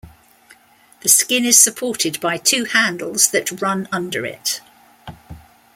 [1.01, 4.59] The skin is supported by two handles that run under it.